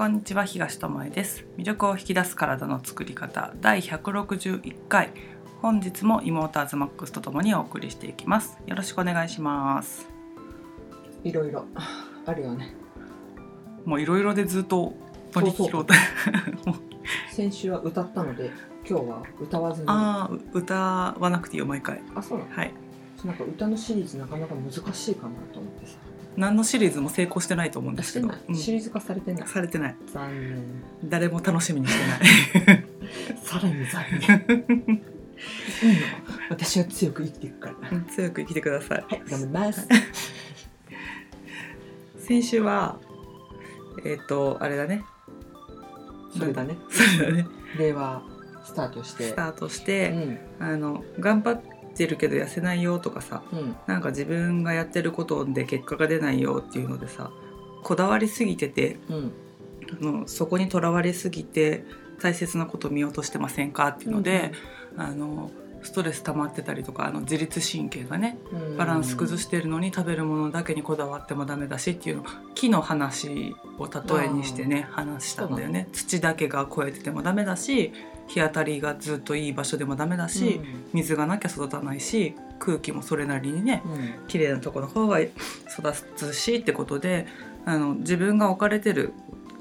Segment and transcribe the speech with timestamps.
[0.00, 1.44] こんにちは東智恵です。
[1.58, 5.10] 魅力を引き出す体の作り方第161回。
[5.60, 8.56] 本日も妹アズマックスとともにお送りしていきます。
[8.66, 10.08] よろしくお願いします。
[11.22, 11.66] いろいろ。
[12.24, 12.74] あるよね。
[13.84, 14.94] もういろいろでずっと
[15.34, 15.92] 乗り切ろうと。
[17.30, 18.50] 先週は歌ったので
[18.88, 19.86] 今日は歌わずに。
[19.90, 20.74] ああ歌
[21.20, 22.00] わなくていいよ毎回。
[22.14, 22.50] あそうなの？
[22.52, 22.72] はい。
[23.22, 25.98] なんか歌のシリーズなかなか難しいかなと思ってさ
[26.36, 28.28] 何のシリーズも成功してないと思うんですけど。
[28.48, 28.54] うん。
[28.54, 29.48] シリーズ化されてない。
[29.48, 29.96] されてない。
[30.12, 30.64] 残念。
[31.04, 32.84] 誰も楽しみにしてない。
[33.42, 34.96] さらに残念。
[34.96, 36.06] いいの？
[36.50, 37.90] 私は強く生きていくから。
[37.90, 39.04] うん強く生きてください。
[39.08, 39.88] はい頑張ります。
[42.18, 42.98] 先週は
[44.04, 45.02] えっ、とあれだね。
[46.38, 46.76] それだね。
[46.90, 47.46] それだね。
[47.78, 48.22] 令和
[48.64, 49.24] スタートして。
[49.30, 50.38] スタートしうて、ん。
[50.60, 53.76] あの頑張ってるけど痩せないよとかさうん。
[53.86, 57.30] なんか自分がやってることで結果が出ないよっていうのでさ
[57.82, 59.32] こだわりすぎててうん。
[60.00, 61.84] あのそこにとらわれすぎて
[62.20, 64.52] 大切なこと見落としてませんかっていうので、
[64.96, 65.50] あの
[65.82, 68.76] ストレス溜まってたりとかあの自律神経がねうん。
[68.76, 72.24] バランス崩してるのに食べるものだけにこだわってもダメだしっていうの
[72.54, 75.88] 木の話を例えにしてね話したんだよね。
[75.92, 77.92] 土だけが超えててもダメだし
[78.30, 80.60] 日当たりがずっといい場所でもダメだし、
[80.92, 83.92] 水がなきゃ育たないし空気もそれなりにねうん。
[83.92, 85.32] うん綺麗なところの方が育
[86.16, 87.26] つしってことで
[87.64, 89.12] あの自分が置かれてる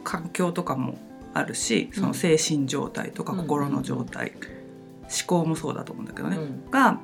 [0.04, 0.98] 環境とかも
[1.34, 3.40] あるしその精神状態とかうん。
[3.40, 4.34] 心の状態、
[5.04, 6.70] 思考もそうだと思うんだけどね、うん。
[6.70, 7.00] が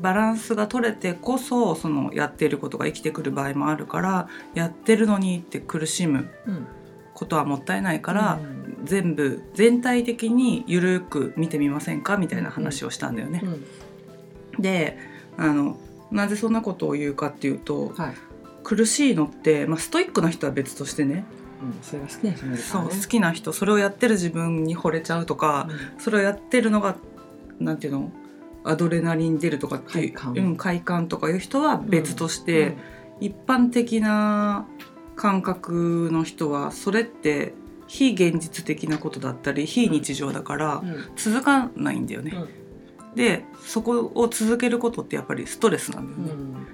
[0.00, 6.66] バランスが取れてこそそのやっていることが生きてくる場合もあるからやってるのにって苦しむうん。
[7.12, 12.16] ことはもったいないから、うん全部全体的にゆるく見てみませんか？
[12.16, 13.42] みたいな話をしたんだよね。
[13.44, 13.48] う
[14.58, 14.62] ん。
[14.62, 14.98] で
[15.36, 15.78] あの
[16.10, 18.14] なぜそんなことを言うかっていうとはい。
[18.62, 21.24] 苦しいのって、まあ、ストイックな人は別としてね。
[21.62, 26.96] うんそれが好きな人もいるかそう好きな人それをやってる自分に惚れちゃうとか、それをやってるのが
[27.58, 28.12] なんていうの？
[28.62, 30.34] アドレナリン出るとかっていう快感。
[30.34, 32.76] うん、快感とかいう人は別として、
[33.18, 34.66] 一般的な
[35.16, 37.54] 感覚の人はそれって
[37.90, 40.80] 非現実的なことだったり非日常だから
[41.16, 42.32] 続かないんだよね。
[43.16, 46.32] でそこを続けることってやっぱりストレスなんだよね。
[46.32, 46.66] うん。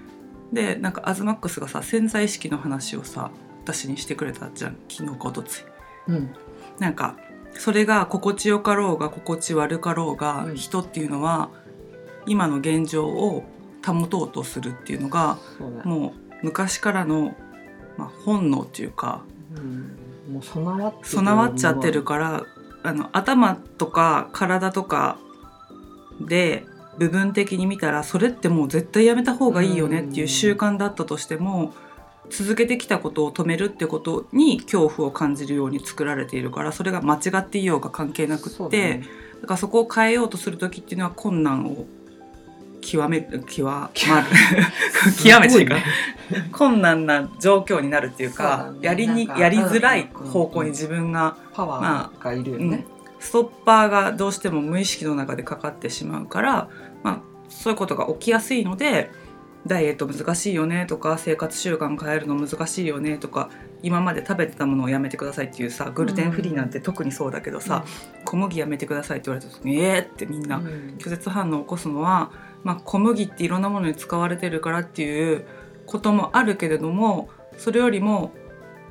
[0.53, 3.31] でなんかアズマックスがさ潜在意識の話をさ
[3.63, 4.77] 私にしてくれたじゃん。
[4.91, 5.65] 昨日かおとつい。
[6.09, 6.35] うん。
[6.79, 7.17] なんか
[7.55, 10.55] それが心地よかろうが心地悪かろうが、うん。
[10.55, 11.49] 人っていうのは
[12.27, 13.43] 今の現状を
[13.83, 15.39] 保とうとするっていうのが
[15.85, 16.13] も
[16.43, 17.35] う昔からの、
[17.97, 19.23] まあ、本能っていうか
[19.57, 22.45] うんもう備わってる備わっちゃってるから
[22.83, 25.19] あの頭とか体とか
[26.21, 26.65] で
[26.99, 31.75] 部分的に見たらそれってもう絶対やめた方がいいよねっていう習慣だったとしても
[32.31, 39.05] 続けてきたことを止めるってことに恐怖を感じるように作られているからそれが間違っていようが関係なくってだね。
[39.43, 41.87] だからそこを変えようとする時っていうのは困難を
[42.87, 43.99] 極める極まる
[45.23, 45.77] 極めていうか
[46.53, 48.79] 困難な状況になるっていうかね。
[48.81, 52.87] やりにやりづらいうん方向に自分がパワーがいるよね、
[53.19, 56.69] ストッパーがどうしても無意識の中でかかってしまうから、
[57.03, 59.11] まあ、そういうことが起きやすいので
[59.67, 63.51] ダイエット難しいよねとか生活習慣変えるの難しいよねとか
[63.83, 67.85] 今まで食べてたものをやめてくださいっていうさグルテンフリーなんて特にそうだけどさ、
[68.25, 70.97] 小麦やめてくださいって言われた時にえーってみんなうん。
[70.99, 72.31] 拒絶反応を起こすのは、
[72.65, 75.47] まあ、小麦っていろんなものに使われてるからっていう
[75.87, 77.29] こともあるけれども
[77.59, 78.33] それよりも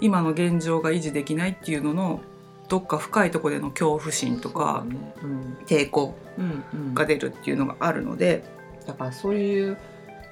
[0.01, 2.21] 今の現状が維持できないっていうのの
[2.67, 5.13] どっか深いところでの恐怖心とかね。
[5.23, 5.57] うん。
[5.65, 6.93] 抵抗うんうん。
[6.93, 8.43] が出るっていうのがあるので
[8.85, 9.77] だからそういう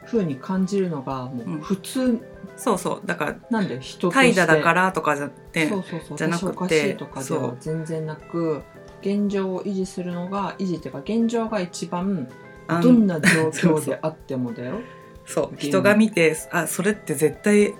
[0.05, 1.59] 風に感じるのがもうん。
[1.59, 2.19] う普通。
[2.55, 3.01] そうそう。
[3.05, 4.33] だからなんだよ人として。
[4.35, 6.17] 怠惰だからとかじゃってそうそうそう。
[6.17, 7.57] じゃなくて私おかしいとかではそう。
[7.59, 8.61] 全然なく
[9.01, 12.27] 現状を維持するのが維持っていうか現状が一番
[12.67, 14.79] あどんな状況であってもだよ。
[15.25, 15.57] そう。
[15.57, 17.73] 人が見てあそれって絶対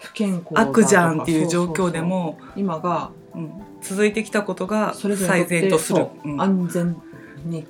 [0.00, 2.04] 不健康だとか悪じゃんっていう状況でそうそうそう。
[2.04, 3.52] も今がうん。
[3.80, 6.06] 続いてきたことが最善とする。
[6.24, 6.40] うん。
[6.40, 6.96] 安全
[7.44, 7.66] に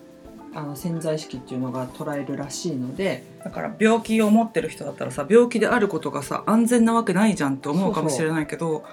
[0.54, 8.84] あの潜在意識っていうのが捉えるらしいのでだから病気を持ってる人だったらさ病気であることがさ安全なわけないじゃんって思うかもしれないけど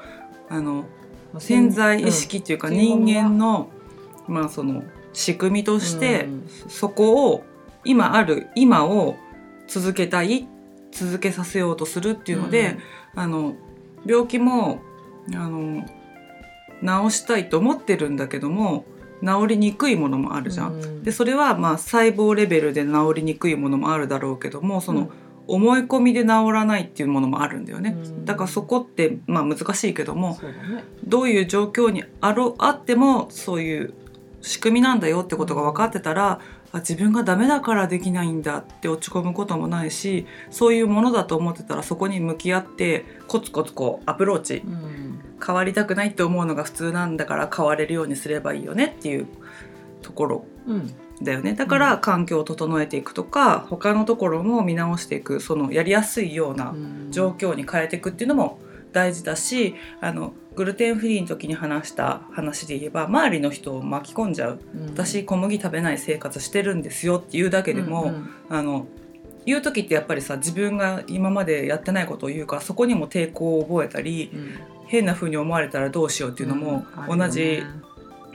[0.50, 0.86] あの
[1.34, 3.70] まあ潜在意識っていうかうん人間の、
[4.28, 7.44] まあその仕組みとして、うんそこを
[7.86, 9.16] 今ある今を
[9.68, 10.48] 続けたい
[10.92, 12.78] 続けさせようとするっていうので、
[13.14, 13.56] あの
[14.06, 14.82] 病気も
[15.34, 15.86] あの
[17.10, 18.86] 治したいと思ってるんだけども
[19.26, 20.74] 治りにくいものもあるじゃん。
[20.74, 21.04] うん。
[21.04, 25.10] でそれはまあ細胞レベルで治りにくいものもあるだろうけどもその、うん
[25.48, 27.96] 思い込みで治らないっていうものもあるんだよね。
[27.96, 28.26] うん。
[28.26, 30.84] だからそこってまあ難しいけどもね。
[31.04, 33.94] どういう状況にあろあってもそういう
[34.42, 36.40] 仕組みなんだよってことが分かってたら
[36.72, 45.05] あ自分がダメだからできないんだって落ち込むこともないしそういうものだと思ってたらそこに向き合ってコツコツこうアプローチうん
[45.44, 49.28] 変わりたくないって思うのが普通なんだから変われるようにすればいいよねっていう
[50.02, 50.94] ところうん。
[51.22, 51.54] だよね。
[51.54, 57.08] だから環境を整えていくとか他のところも見直していくそのやりやすいようなうん。
[57.12, 58.60] 状況に変えていくっていうのも
[58.92, 64.60] 大事だしあのグルテンフリーの時に話した話で言えば周りの人を巻き込んじゃう。
[64.74, 64.86] うん。
[64.88, 68.30] 私小麦食べない生活してるんですよっていうだけでも、うん。
[68.50, 68.88] あの
[69.46, 77.64] 言う時ってやっぱりさ自分が今までやってないことを言うからそこにも抵抗を覚えたりうん変な風に思われたらどうしようっていうのもうん同じ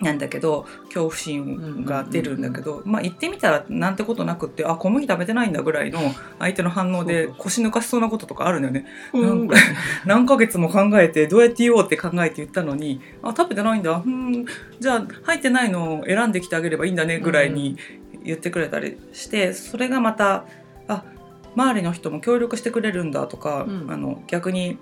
[0.00, 6.00] なんだけど恐怖心が出るんだけど、まあ言ってみたらなんてことなくってあ小麦食べてないんだぐらいの
[6.38, 8.86] 相手の反応で腰抜かしそうなこととかあるんだよね。
[9.12, 9.22] うん。
[9.22, 9.56] なんか
[10.06, 14.02] 何ヶ月も考えてどうやって言おうって考えて言ったのにあ食べてないんだ。
[14.04, 14.46] うん。
[14.78, 17.76] じゃあ入ってないのを選んできてあげればいいんだねぐらいに
[18.24, 20.46] 言ってくれたりしてそれがまた
[20.88, 21.04] あ
[21.54, 23.90] 周りの人も協力してくれるんだとか、うん。
[23.90, 24.78] あの逆に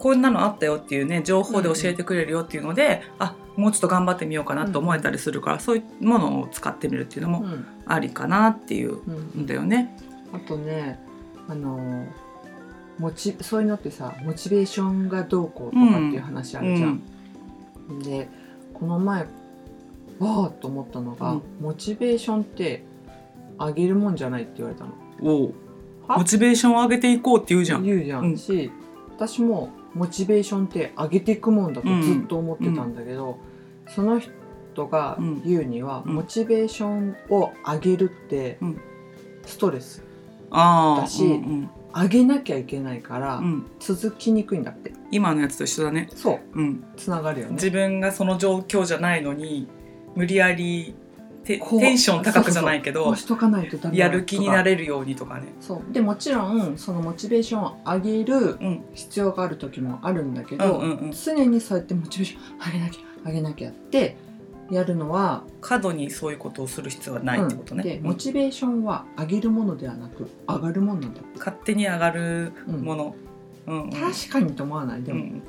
[0.00, 9.42] こんなのあったよっていうね情報で教えてくれるよっていうので、あもうちょっと頑張ってみようかなと思えたりするから、そういうものを使ってみるっていうのもうんありかなっていううん。
[9.42, 9.94] んだよね。
[10.32, 10.98] あとね
[11.48, 12.06] あの
[12.98, 17.02] モチそういうのってさモチベーションがどうこうとかっていう話あるじゃん。
[18.02, 18.28] で
[18.72, 21.42] この前わーっと思ったのが、うん。
[21.60, 22.84] モチベーションって
[23.58, 24.92] 上げるもんじゃないって言われたの。
[26.08, 27.84] モチベーションを上げていこうって言うじゃん。
[27.84, 28.38] 言うじゃん、うん。
[28.38, 28.70] し
[29.16, 33.38] 私もモチベーションって上げていくもんだとずっと思ってたんだけど、
[33.88, 36.14] その人が言うには、うん。
[36.14, 38.80] モチベーションを上げるってうん。
[39.44, 40.04] ストレス
[40.50, 43.42] ああ、だしうん上げなきゃいけないから
[43.80, 44.92] 続きにくいんだって。
[45.10, 46.08] 今のやつと一緒だね。
[46.14, 46.40] そう。
[46.54, 47.54] うん、つながるよね。
[47.54, 49.66] 自分がその状況じゃないのに
[50.14, 50.94] 無理やり
[51.44, 53.14] テンション高くじゃないけど
[53.92, 55.48] やる気になるれるようにとかね。
[55.60, 55.92] そう。
[55.92, 58.84] でもちろんそのモチベーションを上げるうん。
[58.94, 64.16] 必要がある時もあるんだけうど、んうんうん、常にそうやってモチベーション上げなきゃ上げなきゃって
[64.70, 67.82] やるのは過度にそういうことをする必要はないってことね。
[67.82, 67.88] うん。
[67.88, 68.06] でうん。
[68.06, 72.82] モチベーションは上げるものではなく上がるものなんだって、勝手に上がるうん。
[72.82, 73.16] もの。
[73.66, 73.90] うんうん。
[73.90, 75.02] 確かにと思わない？
[75.02, 75.42] でも、うん、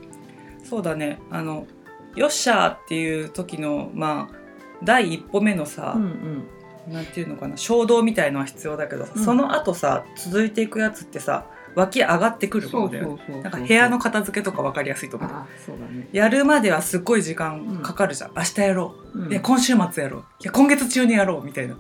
[0.64, 1.20] そうだね。
[1.30, 1.68] あの
[2.16, 4.41] よっしゃーっていう時のまあ
[4.84, 6.94] 第一歩目のさ、うんうん。
[6.94, 9.24] なんていうのかな衝動みたいのは必要だけど、うん。
[9.24, 11.46] その後さ続いていくやつってさ
[11.76, 15.30] 湧き上がってくるものだよなんか部屋の片付けとか分かりやすいと思う。
[15.32, 19.20] あそうだね、やるまではすっごい時間かかるじゃん、明日やろう。
[19.20, 20.22] んういや今週末やろう。
[20.42, 21.78] いや今月中にやろうみたいな。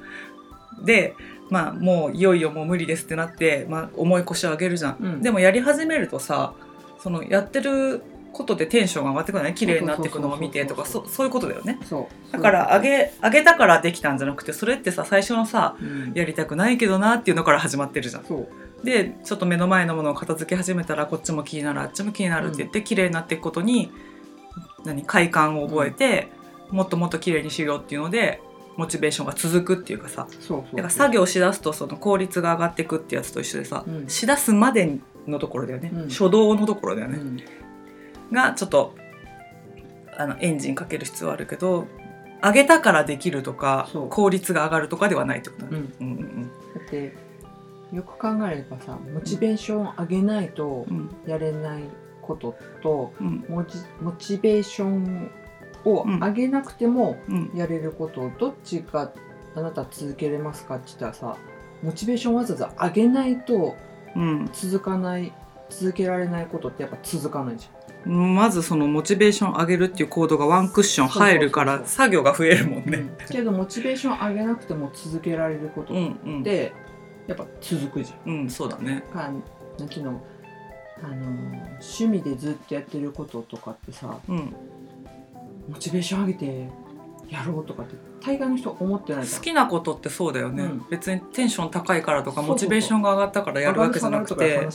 [0.85, 1.15] で
[1.49, 5.21] まあもういよいよもう無理ですってなって、まあ、重い腰を上げるじゃん、うん。
[5.21, 6.53] でもやり始めるとさ
[6.99, 8.01] そのやってる
[8.33, 11.79] ことでテンションが上がってくるね綺麗になっていくのを見てとかそうそそういうことだよね。
[11.83, 12.31] そう。
[12.31, 16.13] だから上げ上げたからできたんじゃなくてそれってさ最初のさうん。
[16.15, 18.23] やりたくないけどなっていうのから始まってるじゃん。
[18.83, 23.91] でちょっと目の前のものを片付け始めたらこっちも気になるあっちも気になるって言って、綺麗になっていくことに
[24.83, 26.31] 何快感を覚えて、
[26.71, 28.41] もっともっと綺麗にしようっていうので
[28.77, 30.27] モチベーションが続くっていうかさ。
[30.49, 34.07] だから作業しだすとその効率が上がっていくってやつと一緒でさ、うん。
[34.07, 34.97] しだすまで
[35.27, 36.09] のところだよね、うん。
[36.09, 37.43] 初動のところだよね、うん
[38.31, 38.95] がちょっと
[40.17, 41.87] あのエンジンかける必要はあるけど
[42.43, 44.09] 上げたからできるとかそう。
[44.09, 45.83] 効率が上がるとかではないってことだね。
[45.99, 46.07] うん。
[46.07, 47.15] うんうんだって
[47.93, 51.15] よく考えればさモチベーションを上げないとうん。
[51.27, 51.83] やれない
[52.21, 53.45] こととうん。
[53.49, 55.29] モチモチベーション
[55.85, 57.51] を上げなくてもうん。
[57.53, 59.11] やれることどっちが
[59.55, 61.37] あなた続けれますかって言ったらさ
[61.83, 63.75] モチベーションわざわざ上げないと
[64.15, 64.49] うん。
[64.53, 65.31] 続かない
[65.69, 67.69] 続けられないことってやっぱ続かないじ
[68.05, 73.15] まずそのモチベーション上げるっていう行動がワンクッション入るから作業が増えるもんね。
[73.29, 76.73] けどモチベーション上げなくても続けられることっうんうんて
[77.27, 78.33] やっぱ続くじゃん。
[78.33, 79.03] うんそうだね。
[79.13, 79.31] か
[79.77, 80.23] なんていうの？
[81.03, 81.25] あの
[81.79, 84.53] 趣味でずっとやってることとかってさうん
[85.67, 86.69] モチベーション上げて
[87.31, 90.85] やろうとかって大概の人思ってない好きなことってそうだよね、うん。
[90.89, 94.67] 別にテンション高いからとかモチベーションが上がったからやるわけじゃなくて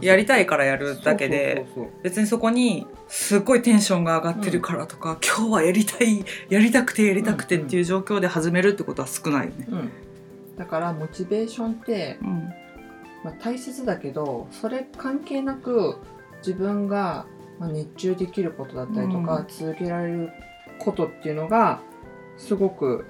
[0.00, 1.66] やりたいからやるだけで
[2.02, 9.66] 別にそこにすっごいテンションが上がってるからとか、今日はやりたいやりたくてやりたくてっていう状況で始めるってことは少ないよね。
[9.70, 9.90] そううん、
[10.56, 12.50] だからモチベーションって、うん。
[13.22, 15.98] まあ、大切だけどそれ関係なく
[16.38, 17.26] 自分が
[17.58, 19.46] まあ熱中できることだったりとか、うん。
[19.48, 20.30] 続けられる
[20.78, 21.80] ことっていうのが
[22.40, 23.04] すごく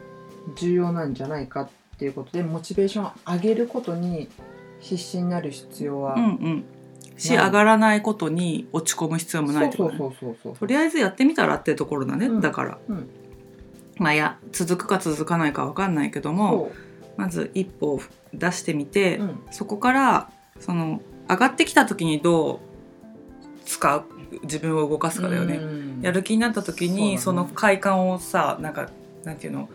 [0.56, 1.68] 重要なんじゃないかっ
[1.98, 4.28] ていうことでモチベーションを上げることに
[4.80, 6.64] 必死になる必要は、うんうん。
[7.16, 9.96] し上がらないことに落ち込む必要もないとね。
[9.96, 12.40] そうそうそうとりあえずやってみたらってところだね、うん。
[12.40, 12.78] だから。
[12.88, 13.08] うん。
[13.96, 16.72] まあいや続くか続かないかわかんないけども
[17.18, 18.00] まず一歩を
[18.32, 19.38] 出してみて、そう、うん。
[19.50, 22.58] そこからその上がってきた時にどう
[23.66, 24.04] 使う？
[24.44, 25.66] 自分を動かすかだよね、う
[25.98, 26.00] ん。
[26.02, 28.88] やる気になった時にそ,、の快感をさなんか
[29.24, 29.68] なんていうの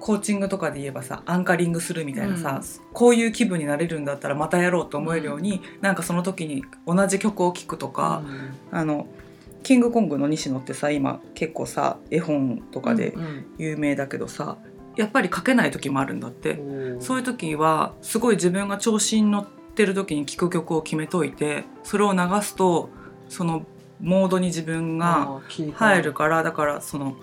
[0.00, 8.22] コーチングとかで言えばさアンカリングするみたいなさ、こういう気分になれるんだったらまたやろうと思えるように、なんかその時に同じ曲を聴くとか、
[8.70, 9.08] あの
[9.64, 14.58] キングコングの西野ってさ今結構さ絵本とかでうん有名だけどさ、
[14.96, 16.52] やっぱり書けない時もあるんだって。
[16.52, 22.90] うんそういう時はすごい自分が調子に乗ってる時に聴く曲を決めといてそれを流すと
[23.28, 23.64] その
[24.00, 25.40] モードに自分が
[25.74, 27.16] 入るからだからその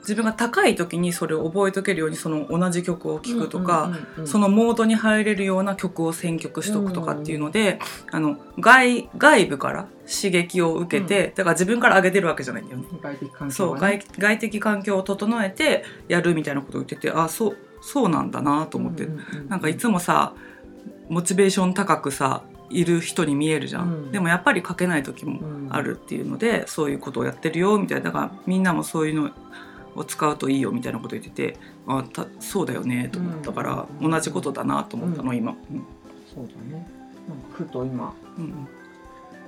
[0.00, 7.78] 自分が高い時にそれを覚えとけるようにその同じ曲を聴くとか、うんうんうんうんそのモードに入れるような曲を選曲しとくとかっていうので、
[8.10, 12.86] あの外外部から刺激を受けて、だから自分から上げてるわけじゃないんだよね。
[13.00, 20.34] 外的環境そう外外的環境を整えてやるみたいなことを言っててあそうそうなんだなと思って、うんうんうんなんかいつもさ
[21.08, 24.12] モチベーション高くさいる人に見えるじゃん、うん。
[24.12, 25.40] でもやっぱり書けない時も
[25.70, 28.04] あるっていうので、そういうことをやってるよみたいな。
[28.04, 29.30] だからみんなもそういうの
[29.98, 34.10] を使うといいよみたいなこと言っててあたそうだよねと思ったから、うん。
[34.10, 35.82] 同じことだなと思ったの、今、うん。
[36.34, 36.86] そうだね。
[37.28, 38.68] なんかふと今うん。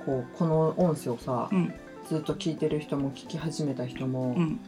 [0.05, 1.73] こうこの音声をさ、うん。
[2.09, 4.59] ずっと聞いてる人も聞き始めた人も、うん。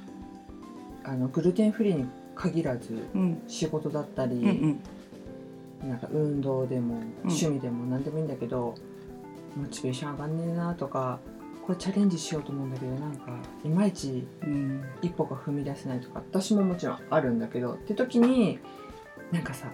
[1.03, 3.41] あのグルテンフリーに限らずうん。
[3.47, 4.79] 仕事だったり、うん
[5.83, 5.89] うん。
[5.89, 8.75] なんか運動でも趣味でも何でもいいんだけど、
[9.55, 11.19] モチベーション上がんねえなとか
[11.65, 13.31] これチャレンジしようと思うんだけどなんか
[13.63, 14.83] いまいちうん。
[15.01, 18.59] 一歩が踏み出せないとか私ももちろんあるんだけどって時に
[19.31, 19.71] なんかさ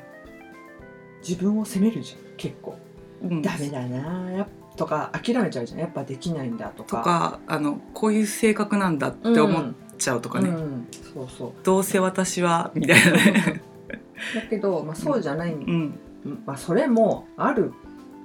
[1.27, 2.77] 自分を責めるじゃん結構、
[3.23, 3.41] うん。
[3.41, 11.51] ダメだなとか諦めちゃうじゃんやっぱできないんだととかかあのこういう性格なんだって思っちゃうとかね、うん、そうそう。
[11.63, 13.61] どうせ私はみたいなね、
[14.35, 15.99] だけど、まあ、そうじゃない、うん、
[16.45, 17.73] まあ、それもある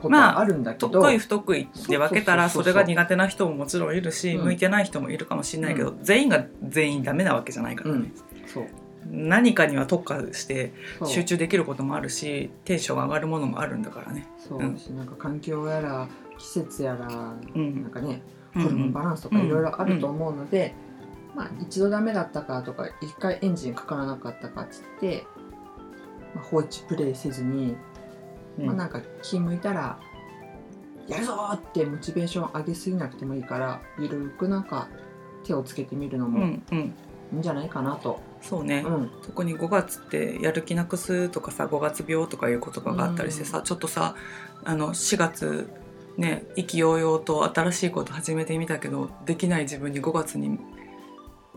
[0.04, 4.44] ことまあはあるんだけど、得意不得意で分けたらそれが苦手な人ももちろんいるし、うん。
[4.44, 7.96] 向いてない人もいるかもしれないけど、全員が全員ダメなわけじゃないから。
[7.96, 8.12] ね、
[8.46, 8.66] そう。
[9.06, 10.72] 何かには特化して
[11.06, 14.26] 集中できることもあるしテンションが上がるものもあるんだからね。
[14.38, 16.08] そう、なんか環境やら
[16.38, 17.06] 季節やら、
[17.54, 17.82] うん。
[17.82, 18.22] なんかね
[18.56, 20.74] うんホルモンバランスとかいろいろあると思うので、
[21.34, 25.26] まあ一度ダメだったかとか一回エンジンかからなかったかっつって、
[26.34, 27.76] まあ、放置プレイせずに、うん
[28.58, 29.98] まあなんか気向いたら
[31.08, 34.88] やるぞーってモチベーション上げすぎなくてもいいからゆるくなんか
[35.44, 36.92] 手をつけてみるのうもんうん、い
[37.36, 38.20] いんじゃないかなと。
[38.40, 39.10] そうね、うん。
[39.22, 44.14] 特に5月ってやる気なくすとかさ5月病とかいう言葉があったりしてさ、ちょっとさ
[44.64, 45.70] あの4月
[46.16, 50.58] ね意気揚々と新しいこと始めてみたけどできない自分に5月に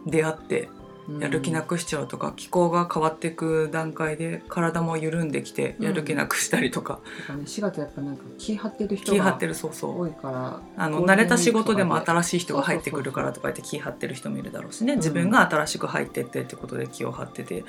[0.06, 0.70] 出会って
[1.20, 10.02] やる気なくしちゃうとか、気候が変わっていく段階で体も緩んできてやる気なくしたりとか、とかね4月やっぱなんか気張ってる人がるそうそう。
[10.02, 14.98] 多いからあの慣れた仕事でも新しい人が入ってくるからとか言って気張ってる人もいるだろうしね。
[14.98, 17.64] 自分が新しく入ってってってことで気を張ってて。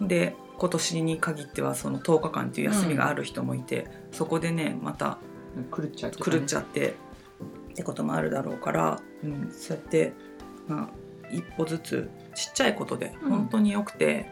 [0.00, 5.18] で今年に限ってはその10日間っていう休みがある人もいて、そこでねまた
[5.74, 6.94] 狂っちゃう狂っちゃゃって
[7.72, 10.12] ってこともあるだろうから、うん、そうやって、
[10.66, 10.88] まあ、
[11.30, 13.30] 一歩ずつちっちゃいことでうん。
[13.30, 14.30] 本当によくて、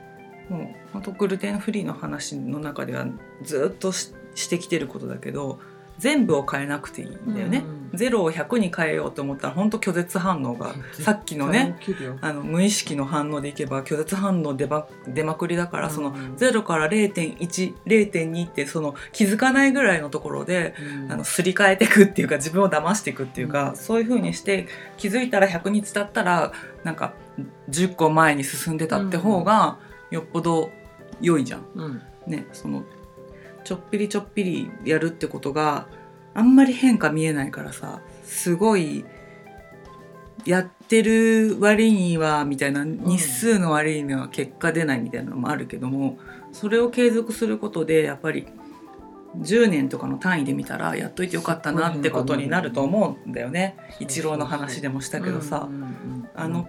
[0.49, 3.06] もう本当グルテンフリーの話の中では
[3.42, 5.61] ずっとししてきてることだけど
[5.96, 7.62] 全部を変えなくていいんだよね。
[7.94, 11.78] ゼロを100に変えようと思ったら本当拒絶反応がさっきのね
[12.20, 16.34] あの無意識の反応でいけば拒絶反応出ま出まくりだから、そのうん。
[16.34, 21.12] 0から0.10.2ってその気づかないぐらいのところでうん。
[21.12, 23.76] あのすり替えていくっていうか自分を騙していくっていうか、うん。
[23.76, 27.14] そういう風にして気づいたら100日経ったらなんか
[27.71, 29.79] 10個前に進んでたって方が
[30.11, 30.71] よっぽど
[31.21, 31.67] 良いじゃん。
[31.75, 32.03] うん。
[32.26, 32.85] ね、その
[33.64, 35.87] ちょっぴりちょっぴりやるってことが
[36.35, 39.05] あんまり変化見えないからさすごい
[40.45, 46.19] やってる割にはみたいな日数の割には結果出ないみたいなのもあるけども
[46.53, 48.47] それを継続することでやっぱり
[49.38, 53.76] 10年とかの単位で見たらやっといてよかったなってことになると思うんだよね。
[53.99, 55.69] 一郎の話でもしたけどさ。
[56.37, 56.69] あの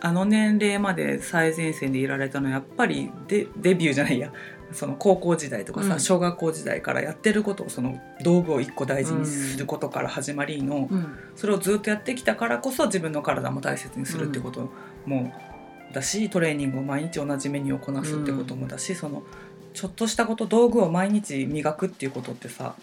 [0.00, 4.32] あの年齢まで最前線でいられたのはやっぱりデデビューじゃないや。
[4.72, 6.00] その高校時代とかさ、うん。
[6.00, 11.16] 小学校時代からやってることをその道具を一個大事にすることから始まりの、うん。
[11.36, 14.72] それをずっとやってきたからこそ自分の体も大切にするってこと
[15.06, 15.32] も
[15.92, 19.22] だしトレーニングを毎日同じメニューをこなすってこともだし、その
[19.72, 22.74] ちょっとしたこと道具を毎日磨くっていうことってさ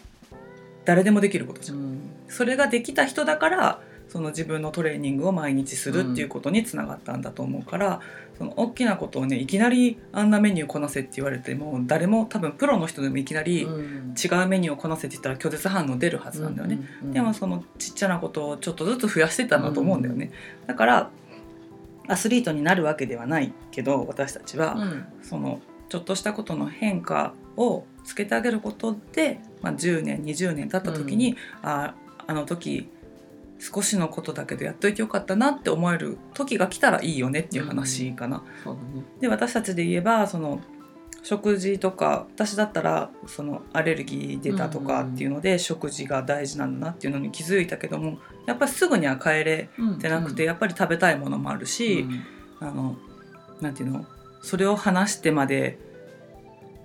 [0.86, 1.78] 誰でもできることじゃん。
[1.78, 2.00] うん。
[2.30, 8.00] それができた人だからその自分のトレーニングを毎日するっていうことにつながったんだと思うから、
[8.38, 13.74] その大きなことをねいきなりあんなメニューこなせって言われても誰も多分プロの人でもいきなり違うん。
[13.74, 16.80] うメニューをこなせって言ったら拒絶反応出るはずなんだよね。
[17.02, 20.32] うんうんでもそのちっちゃなことをちょっとずつ増やしてたんだと思うんだよね。
[20.68, 21.10] だから
[22.08, 25.06] アスリートになるわけではないけど私たちは、うん。
[25.22, 31.94] そのちょっとしたことの変化をつけてあげることで、まあ、10年20年経った時に、あ
[32.26, 32.90] あの時
[33.60, 38.44] 少しのことだけどやっといてよかったなって思える時が来たらいいよねっていう話かな。
[38.64, 39.04] そうだね。
[39.22, 40.62] で私たちで言えばその
[41.22, 49.70] 食事とか私だったらそのアレルギー出たとかっていうので、食事が大事なんだなっていうのに気づいたけどもやっぱりすぐには帰れ
[50.02, 52.06] てなくて、やっぱり食べたいものもあるし、
[52.60, 52.98] あの
[53.62, 54.06] なんていうの？
[54.42, 55.80] それを話してまで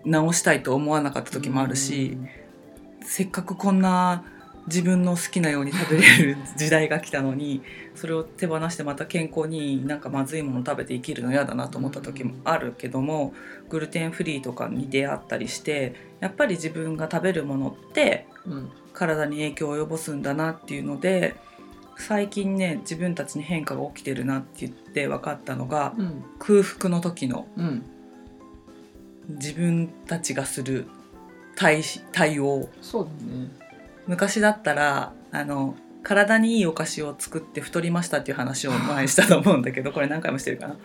[0.04, 2.16] 直したいと思わなかった時もあるし、
[3.02, 4.22] せっかくこんな
[4.68, 7.62] 自分の好きなように食べれる時代が来たのに
[7.94, 13.34] それを手放してまた健康になんかまずいもの食べて生きるの嫌だなと思った時もあるけども
[13.68, 18.26] グルテンフリーとかに出会ったりしてやっぱり自分が食べるものって
[18.92, 21.34] 体に影響を及ぼすんだなっていうので
[21.96, 25.94] 最近ね自分たちに変化が起きてるなって言って分かったのが
[26.38, 27.48] 空腹の時の
[29.28, 30.86] 自分たちがする
[31.56, 31.82] 対
[32.12, 32.68] 対応。
[32.80, 33.67] そうだね。
[34.08, 40.76] 昔だったらあの体にいいお菓子を作って太りましたっていう話を 前にしたと思うんだけどこれ何回もしてるかな。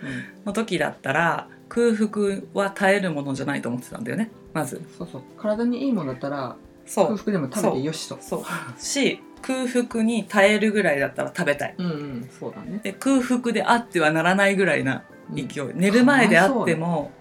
[0.46, 4.30] の時だったら空腹は耐えるものじゃないと思ってたんだよね。
[4.54, 4.82] まず。
[4.98, 5.22] そうそう。
[5.38, 6.56] 体にいいものだったら
[6.94, 8.18] 空腹でも食べてよしと。
[8.22, 8.44] そう。
[8.82, 11.76] し空腹に耐えるぐらいだったら食べたい。
[11.78, 12.30] うんうん。
[12.38, 12.82] そうだね。
[12.84, 15.36] で空腹であってはならないぐらいなうん。
[15.36, 17.12] 勢い、寝る前であっても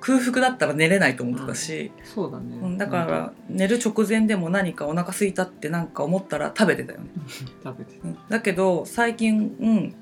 [0.00, 2.56] 空腹だったら寝れないと思ってたし、そうだね。
[2.56, 7.28] うんだから寝る直前でも何かお腹空いたってなんか思ったら食べてたよね、うん。
[7.62, 8.18] 食べてうん。
[8.28, 9.94] だけど最近、うん、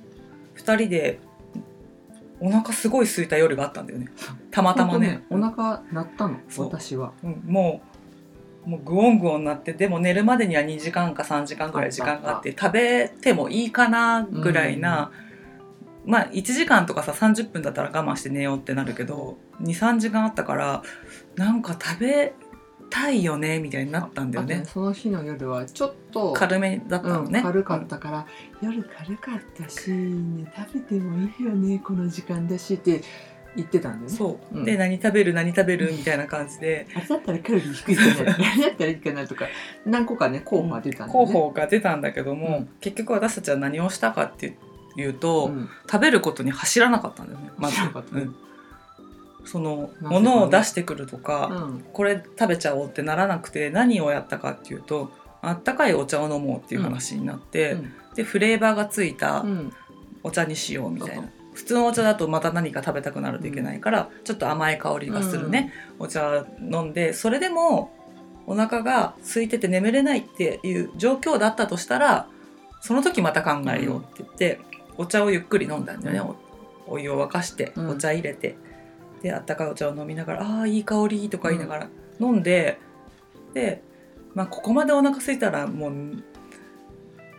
[0.56, 1.18] 2人で
[2.40, 4.08] お腹すごい空いた夜があったんだよね。
[4.50, 5.24] たまたまね。
[5.28, 7.12] 本当お腹鳴ったの私は。
[7.24, 7.42] うん。
[7.46, 7.88] もう
[8.68, 15.10] もうグオングオンなってでも寝るまでには2時間か3時間ぐらい時間があって食べてもいいかなぐらいな、
[16.04, 20.82] まあ1時間とかさ30分だったら我慢して寝ようってなるけど23時間あったから
[21.36, 22.34] なんか食べ
[22.90, 24.64] たいよねみたいになったんだよね。
[24.64, 28.26] その日の夜はちょっと軽めだったのね、うん、軽かったから、
[28.62, 33.02] 夜軽かったし、ね、食べてもいいよねこの時間だしって
[33.56, 34.16] 言ってたんだよね。
[34.16, 34.64] そう、うん。
[34.64, 36.86] で何食べる何食べるみたいな感じで。
[36.96, 39.46] あれだったらカロリー低いかな あれだったらいいかなとか
[39.84, 42.68] 何個かね候補が出たんだよね、候補が出たんだけども、うん。
[42.80, 44.56] 結局私たちは何をしたかって
[44.96, 45.68] いうと、うん。
[45.90, 48.36] 食べることに走らなかったんだよねまず、うん。
[49.44, 51.84] そのなぜかね物を出してくるとか、うん。
[51.92, 57.92] これ食べちゃおうってならなくて何をやったかっていうとあったかいお茶を飲もうっていう話になって、うん。
[58.14, 59.72] でフレーバーがついたうん。
[60.24, 67.94] お茶にしようみたいな、普通のお茶だとまた何か食べたくなるといけないから、ちょっと甘い香りがするね、お茶飲んでそれでも
[68.46, 72.26] お腹が空いてて眠れないっていう状況だったとしたら
[72.80, 74.60] その時また考えようって言って、
[74.98, 76.20] お茶をゆっくり飲んだんだよね、
[76.86, 77.90] おお湯を沸かしてうん。
[77.90, 78.56] お茶入れて、
[79.22, 81.88] であったかいお茶を飲みながら「ああーいい香り」とか言いながら
[82.20, 82.78] 飲んで、
[83.54, 83.82] で、
[84.34, 85.92] まあ、ここまでお腹空いたらもう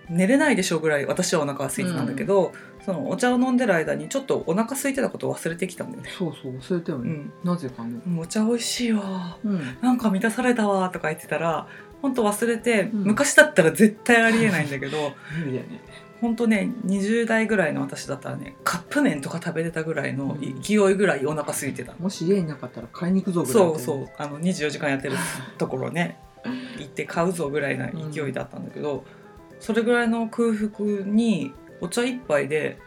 [0.10, 2.52] 寝れないでしょうぐらい私はお腹が空いてたんだけど、
[2.86, 6.10] そのお茶を飲んでる間にちょっとお腹空いてたことを忘れてきたんだよね。
[6.18, 8.00] そうそう忘れたよね、うん、なぜかね。
[8.18, 9.38] お茶美味しいわ。
[9.44, 9.78] うん。
[9.82, 11.68] なんか満たされたわとか言ってたら
[12.02, 13.04] 本当忘れて、うん。
[13.04, 14.98] 昔だったら絶対ありえないんだけど
[15.40, 15.66] 無理だよ
[16.20, 20.62] ね本当ね20代ぐらいの私だったらねカップ麺とか食べてたぐらいのうん。
[20.62, 24.08] 勢いぐらいお腹空いてた、もし家になかったら買いに行くぞぐらいそうそう。
[24.18, 25.16] あの24時間やってる
[25.58, 26.20] ところね
[26.78, 29.04] 行って買うぞぐらいな勢いだったんだけど、
[29.60, 30.70] それぐらいの空腹
[31.06, 32.80] にお茶一杯で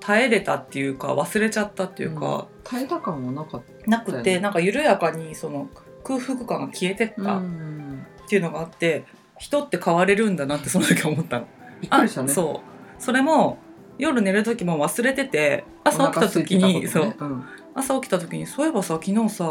[0.00, 5.68] 耐えれたっていうか忘れちゃったっていうか、耐えた感はなかっなくそうやねてなんか緩やかにその
[6.02, 9.04] 空腹感が消えてったたうんっていうのがあって、
[9.38, 11.48] 人って変われるんだなってその時思ったの。
[11.80, 12.28] びっくりしたね。
[12.28, 12.62] そ
[12.98, 13.02] う。
[13.02, 13.58] それも
[13.98, 17.28] 夜寝る時も忘れてて朝起きた時に、お腹空いてたそう。
[17.28, 17.44] うん。
[17.74, 19.44] 朝起きた時にそういえばさ昨日さ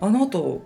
[0.00, 0.62] あの後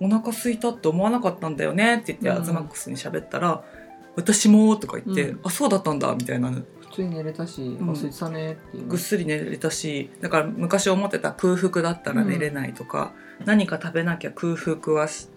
[0.00, 2.36] お腹空いたって思わなかったんだよねって言って、うん。
[2.36, 3.64] アズマックスに喋ったら
[4.16, 5.40] 「私も」とか言って「うん。
[5.44, 6.50] あそうだったんだ」みたいな。
[6.50, 7.76] 普通に寝れたしん。
[7.76, 8.82] 忘れてたねっていう。
[8.84, 13.12] ねぐっすり寝れたしだから昔思ってた空腹だったら寝れないとか、
[13.44, 15.28] 何か食べなきゃ空腹はし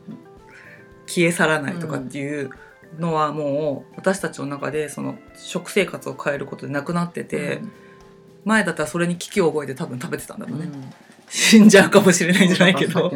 [1.07, 2.51] 消え去らないとかっていう
[2.99, 7.61] のはもう私たちの中でその食生活を変えることでなくなってて、
[8.45, 10.69] 前だったらそれに危機を覚えて多分食べてたんだろうね。
[11.29, 13.09] 死んじゃうかもしれないんじゃないけど。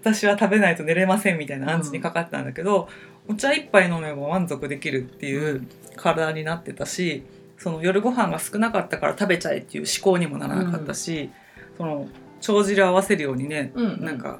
[0.00, 2.88] 私は食べないと寝れませんみたいな暗示にかかったんだけど、
[3.28, 7.24] お茶一杯飲めば満足できるっていう体になってたし
[7.58, 11.30] その夜ご飯が少なかったから食べちゃえっていう思考にもならなかったし、
[11.76, 12.08] その
[12.40, 14.04] 帳尻を合わせるようにね、うん。
[14.04, 14.38] なんか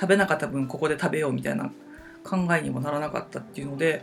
[0.00, 1.72] 食べなかった分ここで食べようみたいな
[2.24, 4.02] 考えにもならなかったっていうので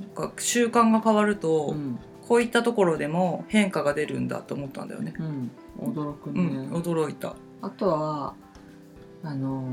[0.00, 5.12] なんか習慣が変わると、うんこういったところでも変化が出るんだと思ったんだよね。
[5.18, 7.34] うん驚くうね、ん、驚いた。
[7.60, 8.34] あとは
[9.24, 9.66] あのー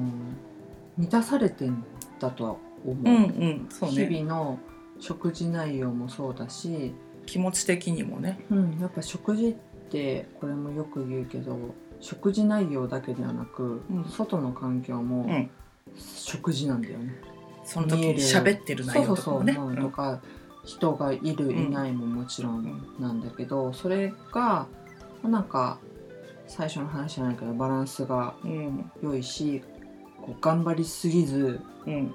[0.97, 1.83] 満たされてん
[2.19, 4.07] だとは思う、うんうん、そうね。
[4.07, 4.59] 日々の
[4.99, 6.93] 食事内容もそうだし、
[7.27, 8.43] 気持ち的にもね。
[8.49, 9.53] うん、やっぱ食事っ
[9.89, 11.55] てこれもよく言うけど
[12.01, 15.49] 食事内容だけではなく、うん外の環境もうん
[15.95, 17.13] 食事なんだよね。
[17.69, 19.53] その時喋ってる内容とかそうそうもね。
[19.53, 20.21] そう、うんとか
[20.65, 22.57] 人がいる、んいないももちろうん。
[22.65, 24.67] んなんだけどそれが
[25.23, 25.79] なんか
[26.47, 29.61] 最初の話じゃないけどバランスがうん良いし
[30.21, 32.13] こう頑張りすぎずうん。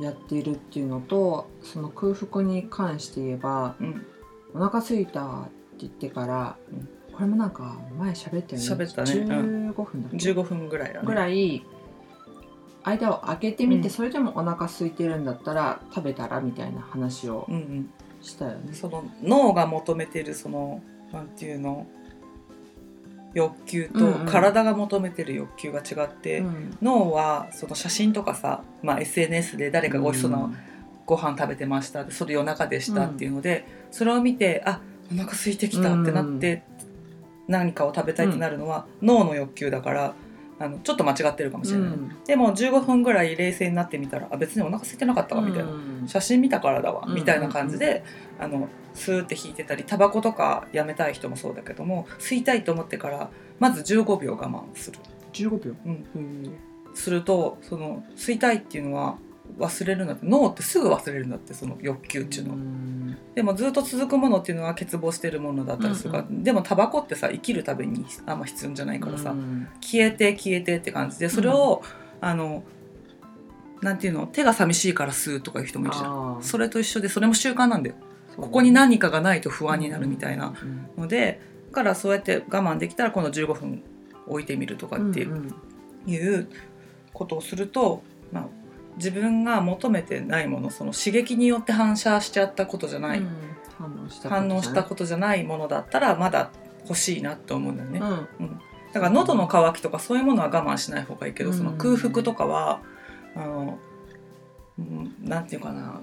[0.00, 4.06] やっているっていうのとその空腹に関して言えばうん。
[4.54, 6.88] お腹空いたって言ってから、うん。
[7.12, 8.68] これもなんか前喋ったよね。
[8.68, 9.12] 喋ったね。
[9.12, 11.06] う15分だっけ、15分ぐらいだね。
[11.06, 11.64] ぐらい
[12.82, 13.90] 間を空けてみて、うん。
[13.90, 17.90] それでもお腹空いてるんだったら食べたらみたいな話をうんうん。
[18.22, 18.74] したよね。
[18.74, 21.86] その脳が求めてるそのなんていうの？
[23.32, 24.26] 欲求とうんうん。
[24.26, 26.76] 体が求めてる欲求が違って、うん。
[26.82, 30.50] 脳はその写真とかさ、まあ、SNS で誰かが美味しそうな
[31.06, 34.80] ご飯食べてましたそれ夜中でしたっていうので、それを見てあ
[35.12, 36.62] お腹空いてきたってなって、
[37.48, 40.14] 何かを食べたいってなるのは、脳の欲求だから
[40.60, 42.16] あのちょっと間違ってるかもしれない、うん。
[42.26, 46.04] でも15分ぐらい冷静になってみたらあ別にお腹空いてなかったわみたいな、うん。
[46.06, 47.14] 写真見たからだわうん。
[47.14, 48.04] みたいな感じで、
[48.38, 54.98] あのスーって引いてたりタバコとかやめたい人もそうだけども吸いたいと思ってからまず15秒我慢する、
[55.32, 56.54] 15秒、うん、
[56.94, 59.18] するとその吸いたいっていうのは
[59.60, 60.26] 忘れるんだって。
[60.26, 63.14] 脳ってすぐ忘れるんだってその欲求っていうの。
[63.34, 71.18] でもずっと続くものっていうのは欠乏してるものだったりするから、うんでもタバコってさ生きるためにあんま必要じゃないからさ、うん消えて消えてって感じ。
[71.18, 71.82] でそれを、
[72.20, 72.64] あの
[73.82, 74.26] なんていうの？
[74.26, 76.38] 手が寂しいから吸うとかいう人もいるじゃん。
[76.42, 77.96] それと一緒でそれも習慣なんだよ。
[78.36, 83.82] ここに何かがないと不安になるみたいなうんのでだからそうやって我慢できたら今度15分
[84.26, 85.54] 置いてみるとかっていう,、うん。
[86.06, 86.48] いう
[87.12, 88.46] ことをすると、まあ、
[89.00, 93.28] 自分が求めてないものその刺激によって反射しちゃったことじゃない、うん。
[93.78, 96.50] 反応した反応したこことじゃないものだったらまだ
[96.84, 97.98] 欲しいなって思うんだよね。
[97.98, 98.60] とじゃないうん。
[98.92, 101.56] だから喉の渇きとかそういうものは我慢しない方がいいけど、うん。
[101.56, 102.82] その空腹とかは
[103.34, 103.78] あの、
[104.78, 106.00] うん、なんていうかな。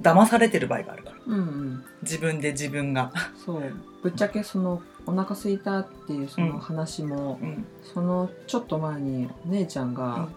[0.00, 1.16] 騙されてる場合があるから。
[1.26, 1.84] うんうん。
[2.02, 3.12] 自分で自分が。
[3.44, 3.62] そう。
[4.02, 10.28] ぶっちゃけそのお腹空いたっていうその話も、うん、そのちょっと前にお姉ちゃんが、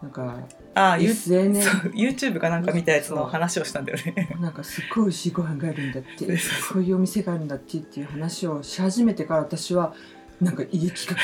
[0.00, 0.38] なんか
[0.74, 4.36] あ YouTube かなんか見たやつの話をしたんだよね。
[4.40, 6.26] なんかすっごい美味しいご飯があるんだって。
[6.72, 9.94] こういうお店があるんだってっていう話をし始めてから私は
[10.40, 11.14] なんか胃液が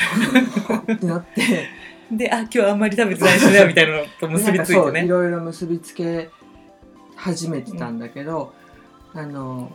[0.67, 1.67] こうってなって。
[2.11, 5.07] であ今日あんまり食べてないしねみたいなのと結びついてなんかそういね。
[5.07, 6.29] ろいろ結びつけ
[7.15, 8.53] 始めてたんだけど、
[9.13, 9.71] あの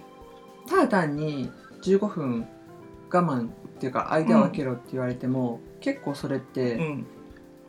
[0.68, 1.50] ただ単に
[1.82, 2.46] 15分
[3.10, 7.06] 我慢っていうか間を空けろって言われても、結構それって、うん。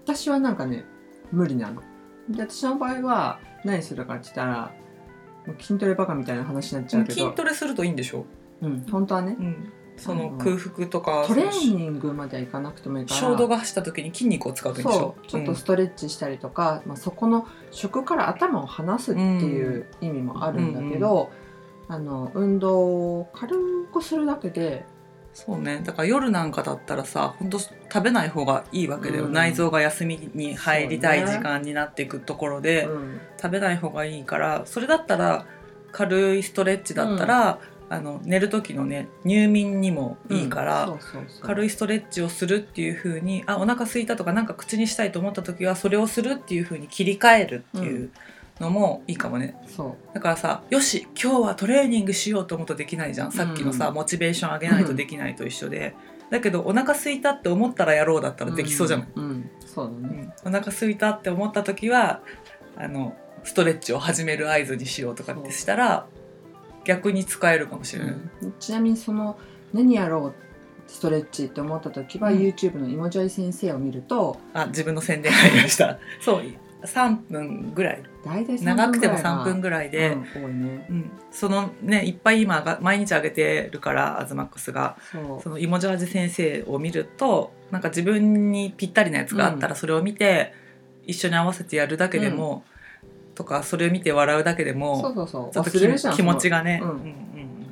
[0.03, 0.83] 私はなんかね
[1.31, 1.81] 無理なの。
[2.29, 4.71] で私の場合は何するかって言ったら
[5.45, 7.15] もう筋トレバカみたいな話になっちゃうけど。
[7.15, 8.25] 筋トレするといいんでしょ、
[8.61, 9.35] うん、本当はね。
[9.39, 13.19] うん、その空腹とかトレーニングまではいかなくてもいいから。
[13.19, 14.99] 衝動が走った時に筋肉を使うといいんでしょ？
[14.99, 15.27] そう。
[15.27, 21.29] ちょっとストレッチしたりとか、まあ、そこの食から頭を離すっていう意味もあるんだけど、
[21.87, 22.79] あの運動
[23.19, 23.55] を軽
[23.93, 24.85] くするだけで
[25.37, 25.81] そうね。
[25.83, 27.71] だから夜なんかだったらさ本当食
[28.01, 29.33] べない方がいいわけだよ、うん。
[29.33, 33.21] 内臓が休みに入りたい時間になっていくところで、うん。
[33.39, 35.45] 食べない方がいいからそれだったら
[35.91, 40.97] 軽いストレッチだったら、あの寝る時のね入眠にもいいから、
[41.41, 48.09] 軽いストレッチをするっていう風にあお腹空いたとかなんか口にしたいと思った時はそれをするっていう風に切り替えるっていう
[48.59, 49.55] のもいいかもね。
[49.67, 50.13] そう。
[50.13, 53.31] だからさよし今日はトレーニングしようと思うとできないじゃん。
[53.31, 55.95] さっきのさ、うんモチベーション上げないとできないと一緒で、
[56.29, 59.49] だけどお腹空いたって思ったらやろうだったらできそうじゃない、うん、うん。
[59.65, 60.33] そうだうね、ん。
[60.45, 62.21] お腹空いたって思った時は
[62.75, 66.07] あのストレッチを始める合図にしようとかってしたら
[66.83, 68.53] 逆に使えるかもしれない、うん。
[68.59, 69.37] ちなみにその
[69.73, 70.33] 何やろう
[70.87, 72.37] ストレッチって思った時は、うん。
[72.37, 75.99] YouTube のイモジョイ先生を見ると、あ自分の宣伝入りました。
[76.21, 76.43] そう
[76.83, 78.03] 3分ぐらい。
[78.61, 80.87] 長くても3分ぐぐらいで、うん、ね。
[80.89, 81.11] うん。
[81.31, 84.97] そのねいっぱい今が毎日上げてるからアズマックスが。
[85.41, 90.53] そのイモジャージ先生を見るとなんか自分にぴったりなやつがあったらそれを見て、
[91.05, 92.63] 一緒に合わせてやるだけでも、
[93.33, 95.51] とかそれを見て笑うだけでそうもそうそう。
[95.51, 97.17] ちょっと気気持ちがね、うんうんうんうん。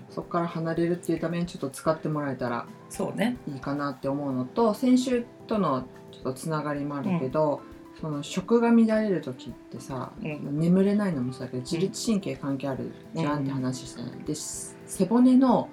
[0.10, 3.38] そこから離れるっていうためにちょっと使ってもらえたらそうね。
[3.48, 7.62] いいかなって思うのと先週とのちょっとつながりもあるけど、
[8.02, 10.60] その食が乱れる時ってさ、うん。
[10.60, 15.70] 眠れないのもそうだけど自律神経関係あるじゃんって話したね、で背骨の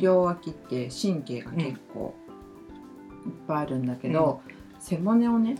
[0.00, 2.14] 両脇って神経が結構
[3.26, 4.40] いっぱいあるんだけど、
[4.78, 5.56] 背骨をね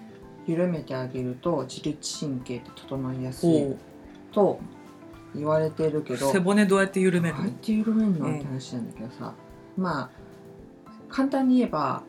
[0.46, 3.74] 緩めてあげると自律神経って整いやすい
[4.32, 4.60] と
[5.34, 7.42] 言われてるけど背骨どうやって緩めるの？
[7.42, 9.34] どうやって緩めんの、うんって話なんだけどさ。
[9.76, 10.10] まあ
[11.08, 12.02] 簡単に言えば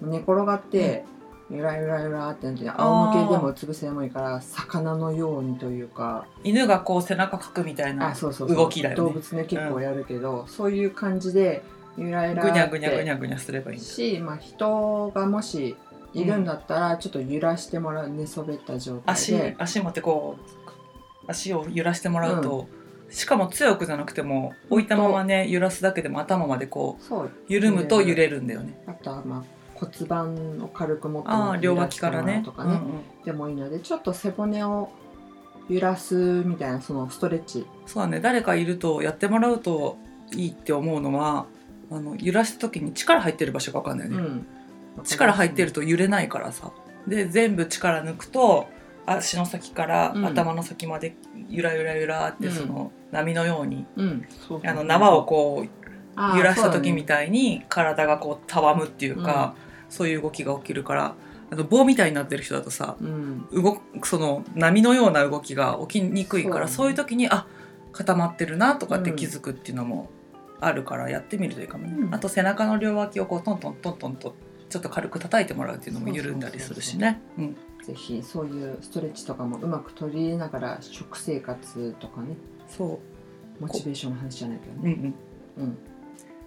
[0.00, 1.04] 寝転がって、
[1.50, 6.26] ゆらゆらゆらってなって仰向けでもうつ伏せでもいいから魚のようにというか。
[6.44, 8.56] 犬がこう背中かくみたいなあそうそうそう。
[8.56, 8.96] 動きだよね。
[8.96, 11.62] 動物ね結構やるけど、そういう感じで
[11.98, 15.76] ゆらゆらぐにゃぐにゃぐにゃぐにゃすればいいし、まあ、人がもし
[16.14, 19.56] いるんだったらちょっと揺らしてもらう寝そべった状態足で。
[19.58, 22.68] 足持ってこう足を揺らしてもらうと、
[23.10, 28.82] しかも強くじゃなくても置いたままね揺らすだけでも頭までこう緩むと揺れるんだよね。
[28.86, 32.42] あとはまあ骨盤を軽く持って両脇からね。
[32.44, 32.78] とかね、
[33.24, 34.90] でもいいのでちょっと背骨を
[35.70, 37.66] 揺らすみたいなそのストレッチ。
[37.86, 38.20] そうだね。
[38.20, 39.96] 誰かいるとやってもらうと
[40.32, 41.46] いいって思うのは
[41.90, 44.22] あの揺らした時に力入ってる場所が分かんないよね、
[44.98, 45.04] うん。
[45.04, 46.70] 力入ってると揺れないからさ。
[47.06, 48.68] で全部力抜くと
[49.06, 50.26] 足の先からうん。
[50.26, 51.16] 頭の先まで
[51.48, 52.52] ゆらゆらゆらってうん。
[52.52, 54.26] その波のように、うん。
[54.28, 59.54] そうそうあの縄をこう揺らした時みたいに体がこうたわむっていうか、
[59.90, 61.14] そういう動きが起きるから
[61.50, 63.46] あの棒みたいになってる人だとさうん。
[63.52, 67.46] 動くその波のような動きが起きにくいからそそういう時にあ
[67.92, 69.16] 固まってるなとかってうん。
[69.16, 70.08] 気づくっていうのも
[70.60, 72.14] あるからやってみるといいかもね、うん。
[72.14, 74.34] あと背中の両脇をこうトントントントンと
[74.68, 77.20] ちょっと軽く叩いてもらうっていうのも緩んだりするしね。
[77.36, 77.56] うん。
[77.84, 82.36] ぜひそういうストレッチとかもうまく取り入れながら食生活とかね。
[82.68, 83.00] そ
[83.58, 85.12] モチベーションの話じゃないけどう、うんね、
[85.58, 85.78] うん、うん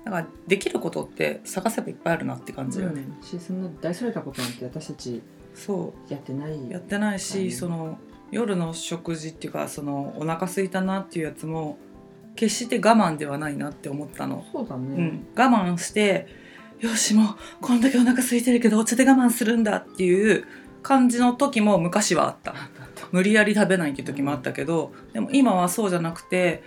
[0.06, 2.92] だからできることって探せばいっぱいあるなって感じだよ。
[2.92, 3.02] ね。
[3.02, 5.22] うんしそんな大それたことなんて私たち
[5.54, 6.14] そう。
[6.14, 7.98] やってないやってないし、はいその
[8.32, 11.78] 夜の食事っていうかそのお腹空いたなっていうやつも
[12.36, 14.44] 決して我慢ではないなって思ったの。
[14.52, 16.28] そうだね、うん、我慢して
[16.80, 17.28] よしもう
[17.62, 20.46] こんだけお腹空いてるけどお茶で我慢するんだっていう
[20.82, 22.56] 感じの時も昔はあった。
[23.12, 26.64] 無理やり食べないっていう時もあったけどでも今はそうじゃなくて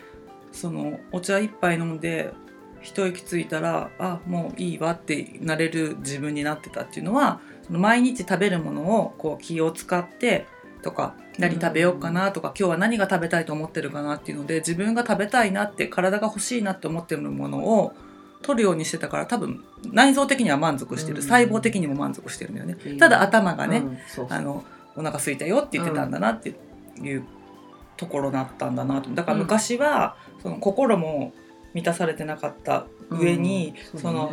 [0.53, 2.33] そのお茶一杯飲んで
[2.87, 10.47] 一息ついたらあもういいわってなれる自分になってたっていうのはその毎日食べるものをこう気を使って
[10.83, 17.93] とか何食べようかなとか、今日は何が食べたいと思ってるかなっていうので自分が食べたいなって体が欲しいなって思ってるものを
[18.43, 21.23] 取るようにしてたから多分内臓的には満足してる、うん。
[21.23, 23.83] 細胞的にも満足してるんだよねただ頭がね、
[24.29, 26.55] あのお腹空いたよって言ってたんだなって
[27.03, 27.25] いう
[27.97, 29.11] ところだったんだなと。
[29.11, 31.33] だから昔は、その心も
[31.77, 34.33] 満たされてなかった上に、うんそうの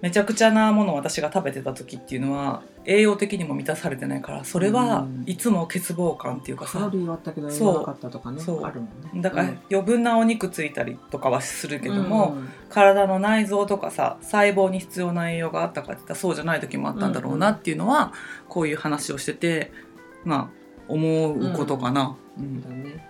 [0.00, 5.24] めちゃくちゃなものを私が食べてた時っていうのは栄養的にも満たされてないからそれはうん。
[5.26, 7.68] いつも欠乏感っていうかさ、カロリーはあったけどそう。
[7.68, 9.20] 栄養なかったとかねあるもんね。
[9.20, 12.34] だから余分なお肉ついたりとかはするけどうんも、
[12.70, 18.14] 体の内臓とかさ細胞に必要な栄養があったかって言ったらそうじゃない時もあったんだろうなっていうのは、
[18.48, 19.70] こういう話をしてて
[20.24, 22.16] まあ思うことかな。
[22.38, 22.62] うん。
[22.62, 23.09] だね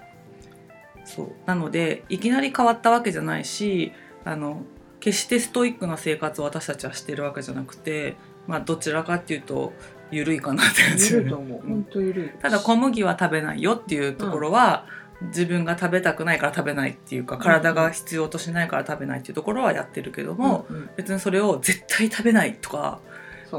[1.14, 1.32] そう。
[1.46, 3.92] なのでいきなり変わったわけじゃないし
[4.24, 4.62] あの
[5.00, 9.72] 決してストイックな生活を私たちはしてるわけじゃなくて、まあ、どちらかっていうと
[10.10, 11.14] 緩いかなって感じ。
[11.14, 11.60] ゆるいと思う。
[11.66, 12.28] 本当ゆるい。
[12.40, 14.86] ただ小麦は食べないよっていうところは、
[15.22, 20.90] 自分が食べたくないから食べないっていうか体が必要としないから食べないっていうところはやってるけども、うんうん。
[20.96, 23.00] 別にそれを絶対食べないとか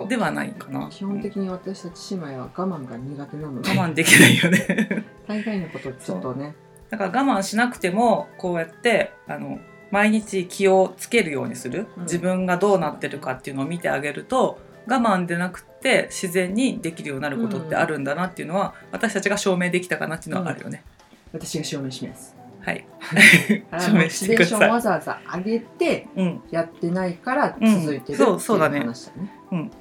[0.08, 0.88] ではないかな。
[0.90, 3.70] 基本的に私たち姉妹は我慢が苦手なので。
[3.70, 5.06] 我慢できないよね。
[5.28, 6.56] 大概のことちょっとね
[6.92, 9.60] だから我慢しなくてもこうやってあの
[9.92, 20.84] 毎日気をつけるようにする、うん自分がどうなってるかっていうのを見てあげると我慢でなくて自然にできるようになることってあるんだなっていうのは、私たちが証明できたかなっていうのはあるよね。
[21.32, 22.86] 私が証明しますはい。
[23.72, 24.70] あ証明してください。
[24.70, 26.42] わざわざ上げてうん。
[26.52, 29.60] やってないから続いてるってうんいそうそうだね話だねうん。
[29.60, 29.72] うん。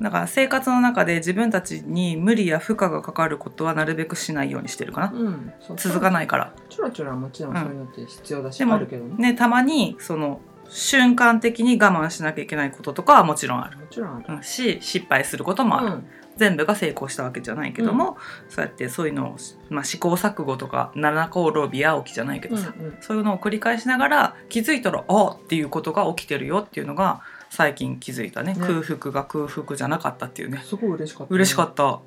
[0.00, 5.12] だから生活の中で自分たちに無理や負荷がかかることはなるべくしないようにしてるかな。
[5.14, 5.52] うん。
[5.76, 6.52] 続かないから。
[6.68, 9.14] ちょろちょろはもちろんそういうのって必要だし、でもあるけどね。
[9.32, 13.78] ね、たまにその瞬間的に我慢しなきゃいけないこととかはもちろんある。
[13.78, 14.24] もちろんある。
[14.28, 14.42] うん。
[14.42, 15.86] し失敗することもある。
[15.86, 16.06] うん。
[16.36, 18.16] 全部が成功したわけじゃないけども、
[18.48, 19.36] そうやってそういうのを、
[19.70, 22.86] まあ、試行錯誤とか七コロビア起きじゃないけどさ、うん。
[22.86, 28.54] うんそういうのを繰り返しながら気づいたらあっていうことが起きてるよっていうのが最近気づいたね。
[28.54, 28.60] ね。
[28.60, 30.62] 空腹が空腹じゃなかったっていうね。
[30.64, 32.00] すごい嬉しかったね、嬉しかった。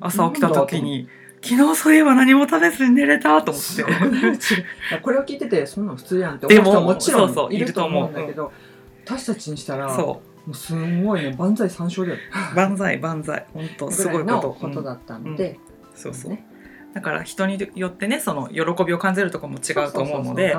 [0.00, 1.08] 朝起きた時に
[1.42, 3.84] 昨日そういえば何も食べずに寝れたと思って。
[5.02, 8.52] これを聞いててそんなん普通やんって思う人はもちろんいると思うんだけど
[9.04, 10.54] 私たちにしたらもそう。
[10.54, 12.18] すごいね万歳三唱だよ。
[12.52, 13.46] う万歳万歳。
[13.52, 14.52] 本当すごいこと。
[14.52, 15.58] ことだったので、
[15.94, 16.46] そうそう、ね
[16.94, 20.52] だから人によってねその喜びを感じるところも違うと思うので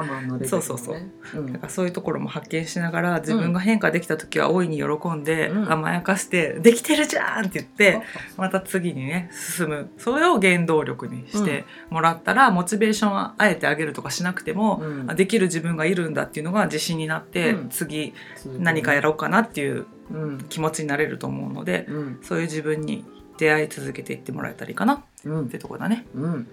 [0.46, 0.98] そうそうそう
[1.32, 1.54] そうん。
[1.54, 5.72] だからそういうところも発見しながら自分が変化できた時は大いに喜んで、うん。
[5.72, 8.02] 甘やかして「できてるじゃん!」って言って
[8.38, 9.90] また次にね進む。
[9.98, 15.12] それを原動力にしてもらったら、モチベーションはあえて上げるとかしなくても、うん。
[15.12, 17.70] あできる自分がいるんだっていうのが自信になって、うん。
[17.70, 18.14] 次
[18.60, 20.46] 何かやろうかなっていううん。
[20.50, 22.20] 気持ちになれると思うのでうん。
[22.22, 23.06] そういう自分に
[23.38, 25.50] 出会い続けていってもらえたらいいかなっうん。
[25.50, 26.06] てとこだね。
[26.16, 26.48] うん。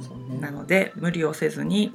[0.00, 0.38] そうね。
[0.40, 1.92] なので無理をせずに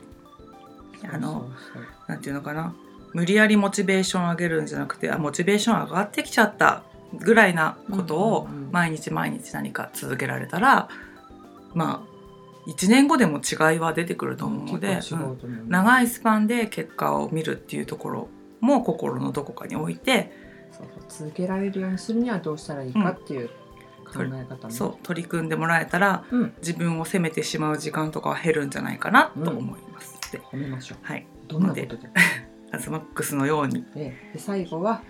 [1.11, 1.41] あのそう
[1.73, 1.83] そう。
[2.07, 2.75] なんていうのかな。
[3.13, 8.71] 無理やりモチベーション上げるんじゃなくてあモチベーション上がってきちゃったぐらいなことをうんうんうん。
[8.71, 10.87] 毎日毎日何か続けられたら
[11.73, 15.61] まあ1年後でも違いは出てくると思うので、うと思うね。
[15.67, 18.27] 長いスパンで結果を見るっていうところ
[18.59, 20.31] も心のどこかに置いて
[20.71, 21.27] そうそう。
[21.27, 23.49] 続けられるようにするにはどうしたらいいかっていう
[24.11, 24.73] 考え方ね。
[24.73, 26.53] そう取り組んでもらえたらうん。
[26.59, 30.31] 自分を責めてしまう時間とかは減るんじゃないかなと思います。
[30.31, 30.97] で褒めましょう。
[31.01, 32.09] はい、どんなことで
[32.73, 33.85] アズマックスのように。
[33.93, 35.01] でで最後は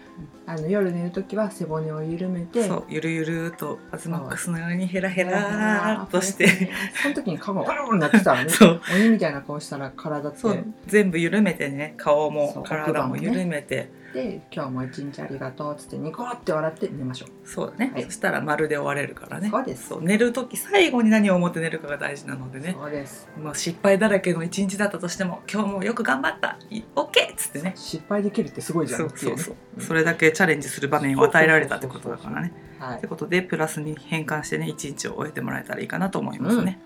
[0.46, 6.48] あの夜寝るときは背骨を緩めてそうゆるゆるとアズマックスのようにヘラヘラとして。
[7.02, 8.50] その時に顔がワルンなってたらね。
[8.50, 8.82] そう。
[8.96, 10.40] 鬼みたいな顔したら体って。
[10.40, 11.94] そう全部緩めてね。
[11.98, 17.30] 顔も体も緩めてで今日も一日ありがとうっつってニコって笑って寝ましょう。
[17.47, 18.04] そうだね、はい。
[18.04, 19.50] そしたら丸で終われるからね。
[19.50, 19.88] そうです。
[19.89, 22.76] そう寝る時最後に何を思って寝るかが大事なのでね。
[22.78, 23.30] そうです。
[23.38, 26.58] まあ、失敗だらけの一日だったとしても今日もよく頑張った。
[26.69, 27.74] い OK っつってね。
[27.76, 29.00] 失敗できるってすごいじゃん。
[29.00, 29.84] そうそうそう、うん。
[29.84, 32.54] それだけチャレンジする場面を与えられたってことだからね。
[32.80, 32.97] はい。
[32.97, 36.80] ってことでプラスに変換してね一日を終えてもらえたらいいかなと思いますね。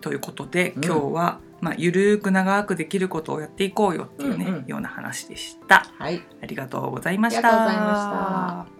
[0.00, 5.86] ということでうん今日は、まあ、ゆるーく長くできることをやっていこうよっていうね、うんうんような話でした。
[5.98, 7.40] はいありがとうございました。
[7.40, 8.79] ありがとうございました